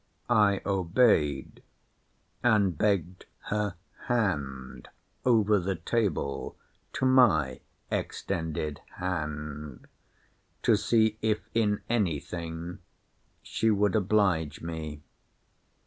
I 0.31 0.61
obeyed, 0.65 1.61
and 2.41 2.75
begged 2.75 3.25
her 3.49 3.75
hand 4.07 4.87
over 5.23 5.59
the 5.59 5.75
table, 5.75 6.57
to 6.93 7.05
my 7.05 7.59
extended 7.91 8.81
hand; 8.95 9.85
to 10.63 10.75
see, 10.75 11.19
if 11.21 11.47
in 11.53 11.81
any 11.87 12.19
thing 12.19 12.79
she 13.43 13.69
would 13.69 13.95
oblige 13.95 14.59
me. 14.63 15.03